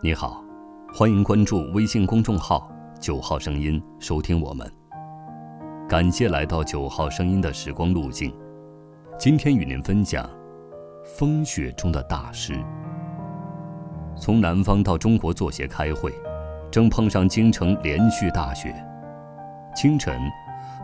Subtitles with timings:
[0.00, 0.40] 你好，
[0.94, 2.70] 欢迎关注微信公众号
[3.02, 4.72] “九号声音”，收听我们。
[5.88, 8.32] 感谢来到九号声音的时光路径。
[9.18, 10.30] 今天与您分享
[11.04, 12.54] 风雪中的大师。
[14.16, 16.14] 从南方到中国作协开会，
[16.70, 18.72] 正碰上京城连续大雪。
[19.74, 20.16] 清晨，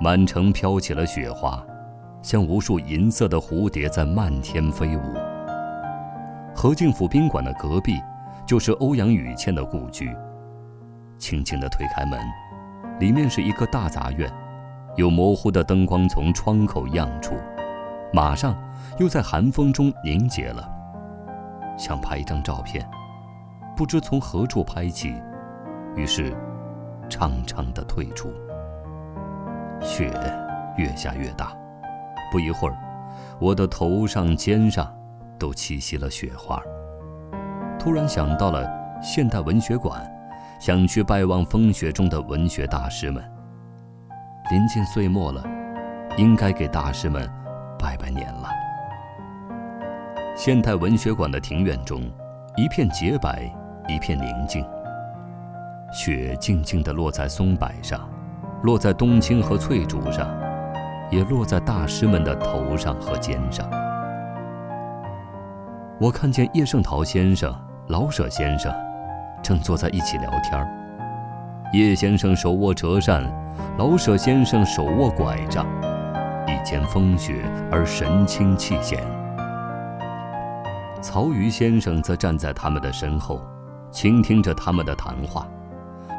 [0.00, 1.62] 满城飘起了雪花，
[2.22, 5.02] 像无数银色的蝴蝶在漫天飞舞。
[6.54, 8.00] 何敬府宾馆的隔壁，
[8.52, 10.14] 就是欧阳予倩的故居。
[11.16, 12.20] 轻轻地推开门，
[13.00, 14.30] 里面是一个大杂院，
[14.94, 17.34] 有模糊的灯光从窗口漾出，
[18.12, 18.54] 马上
[18.98, 20.68] 又在寒风中凝结了。
[21.78, 22.86] 想拍一张照片，
[23.74, 25.14] 不知从何处拍起，
[25.96, 26.36] 于是
[27.08, 28.30] 长长的退出。
[29.80, 30.12] 雪
[30.76, 31.56] 越下越大，
[32.30, 32.76] 不一会儿，
[33.40, 34.94] 我的头上、肩上。
[35.38, 36.62] 都栖息了雪花。
[37.82, 38.64] 突然想到了
[39.02, 40.08] 现代文学馆，
[40.60, 43.20] 想去拜望风雪中的文学大师们。
[44.52, 45.44] 临近岁末了，
[46.16, 47.28] 应该给大师们
[47.76, 48.48] 拜拜年了。
[50.36, 52.02] 现代文学馆的庭院中，
[52.56, 53.52] 一片洁白，
[53.88, 54.64] 一片宁静。
[55.92, 58.08] 雪静静地落在松柏上，
[58.62, 60.30] 落在冬青和翠竹上，
[61.10, 63.68] 也落在大师们的头上和肩上。
[66.00, 67.52] 我看见叶圣陶先生、
[67.92, 68.74] 老舍先生
[69.42, 70.66] 正坐在一起聊天
[71.74, 73.22] 叶先生手握折扇，
[73.76, 75.66] 老舍先生手握拐杖，
[76.48, 78.98] 一肩风雪而神清气闲。
[81.02, 83.42] 曹禺先生则站在他们的身后，
[83.90, 85.46] 倾听着他们的谈话，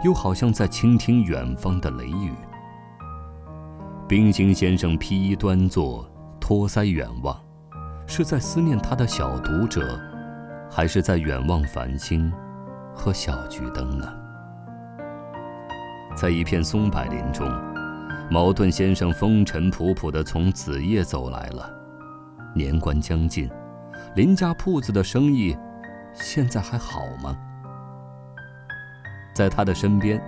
[0.04, 2.32] 又好像在倾听远方的雷雨。
[4.08, 6.08] 冰心先生披衣端坐，
[6.40, 7.36] 托腮远望。
[8.06, 10.00] 是在思念他的小读者，
[10.76, 12.34] 还是在远望繁星
[12.96, 14.12] 和小桔灯呢？
[16.17, 17.48] 在一片松柏林中，
[18.32, 21.70] 茅盾先生风尘仆仆地从子夜走来了。
[22.56, 23.48] 年关将近，
[24.16, 25.56] 林家铺子的生意
[26.12, 27.38] 现在还好吗？
[29.36, 30.20] 在他的身边，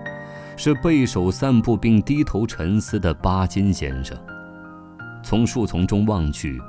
[0.55, 4.15] 是背手散步并低头沉思的巴金先生。
[5.23, 6.61] 从树丛中望去。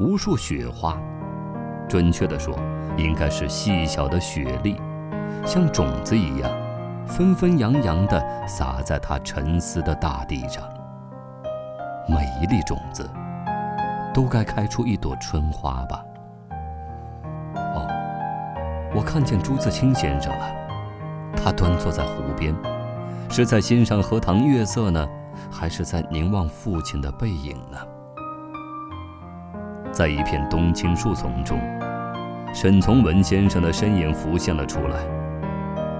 [0.00, 1.00] 无数雪花，
[1.94, 2.52] 准确地说，
[2.96, 4.80] 应该是细小的雪粒，
[5.46, 6.50] 像种子一样，
[7.06, 10.64] 纷纷扬扬地洒在他沉思的大地上。
[12.08, 13.08] 每一粒种子，
[14.12, 16.04] 都该开出一朵春花吧。
[17.54, 17.86] 哦，
[18.92, 20.46] 我看见朱自清先生了，
[21.36, 22.52] 他端坐在湖边，
[23.30, 25.08] 是在欣赏荷塘月色呢，
[25.48, 27.78] 还是在凝望父亲的背影呢？
[29.94, 31.56] 在一片冬青树丛中，
[32.52, 34.98] 沈从文先生的身影浮现了出来，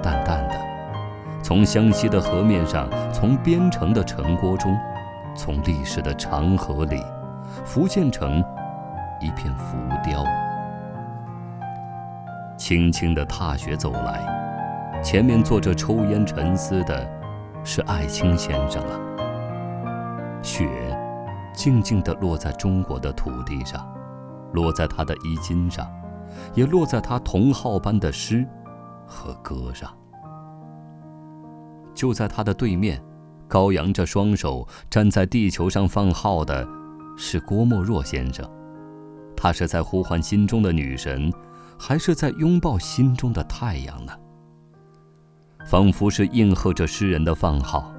[0.03, 0.57] 淡淡的，
[1.45, 4.77] 从湘西的河面上，从边城的城郭中，
[5.37, 7.01] 从历史的长河里，
[7.65, 8.43] 浮现成
[9.21, 10.25] 一片浮雕。
[12.57, 17.09] 轻轻的踏雪走来，前面坐着抽烟沉思的，
[17.63, 19.01] 是艾青先生了。
[20.43, 20.67] 雪。
[21.55, 23.87] 静静地落在中国的土地上，
[24.53, 25.89] 落在他的衣襟上，
[26.55, 28.47] 也落在他同号般的诗
[29.07, 29.91] 和歌上。
[31.95, 33.01] 就在他的对面，
[33.47, 36.67] 高扬着双手站在地球上放号的，
[37.17, 38.45] 是郭沫若先生。
[39.37, 41.33] 他是在呼唤心中的女神，
[41.79, 44.13] 还是在拥抱心中的太阳呢？
[45.67, 47.94] 仿佛是应和着诗人的放号。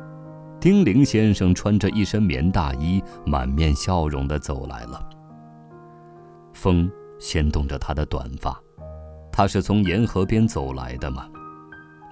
[0.65, 4.99] 丁玲先生穿着一身棉大衣，满面笑容地走来了。
[6.53, 8.59] 风掀动着他的短发，
[9.31, 11.29] 他是从沿河边走来的吗？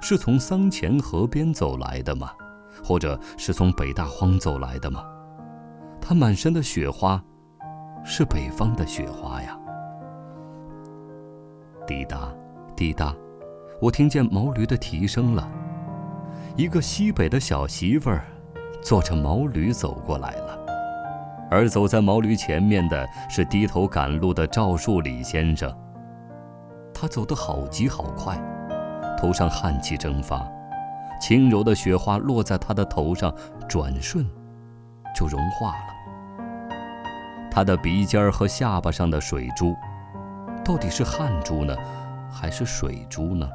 [0.03, 2.29] 是从桑前河边走来的吗？
[2.83, 5.03] 或者是从北大荒走来的吗？
[5.99, 7.19] 他满身的雪花，
[8.05, 9.57] 是北方的雪花呀。
[11.87, 12.31] 滴答，
[12.75, 13.15] 滴答，
[13.81, 15.51] 我听见毛驴的蹄声了。
[16.55, 18.23] 一个西北的小媳妇儿。
[18.83, 20.59] 坐着毛驴走过来了，
[21.49, 25.73] 而走在毛驴前面的是低头赶路的赵树理先生。
[26.93, 28.37] 他走得好急好快，
[29.17, 30.45] 头上汗气蒸发，
[31.19, 33.33] 轻柔的雪花落在他的头上，
[33.67, 34.25] 转瞬
[35.15, 35.93] 就融化了。
[37.49, 39.75] 他的鼻尖和下巴上的水珠，
[40.63, 41.75] 到底是汗珠呢，
[42.29, 43.49] 还是水珠呢？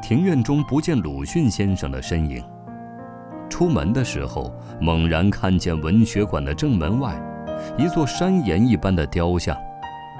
[0.00, 2.44] 庭院中不见鲁迅先生的身影。
[3.54, 7.14] 出门的时候，猛然看见文学馆的正门外，
[7.78, 9.56] 一座山岩一般的雕像，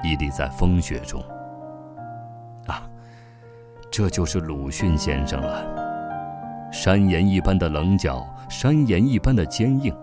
[0.05, 1.21] 屹立在风雪中。
[2.65, 2.81] 啊，
[3.91, 6.71] 这就是鲁迅先生了。
[6.71, 9.93] 山岩一般的棱角，山岩一般的坚硬，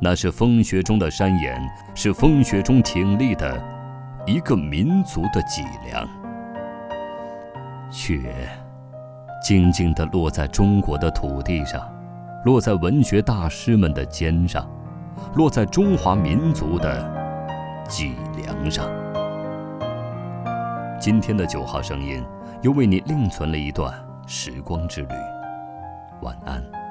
[0.00, 1.60] 那是风雪中的山岩，
[1.96, 3.60] 是风雪中挺立的
[4.24, 6.08] 一个民族的脊梁。
[7.90, 8.20] 雪，
[9.44, 11.91] 静静地落在中国的土地上，
[12.44, 14.68] 落在文学大师们的肩上，
[15.36, 18.90] 落在中华民族的脊梁上。
[21.00, 22.20] 今天的九号声音，
[22.60, 23.94] 又为你另存了一段
[24.26, 25.08] 时光之旅。
[26.22, 26.81] 晚安。